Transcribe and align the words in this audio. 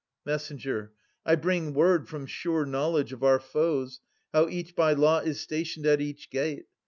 Messenger. 0.25 0.93
I 1.27 1.35
bring 1.35 1.75
word, 1.75 2.09
from 2.09 2.25
sure 2.25 2.65
knowledge, 2.65 3.13
of 3.13 3.23
our 3.23 3.39
foes, 3.39 3.99
How 4.33 4.47
each 4.49 4.75
by 4.75 4.93
lot 4.93 5.27
is 5.27 5.39
stationed 5.41 5.85
at 5.85 6.01
each 6.01 6.31
gate. 6.31 6.65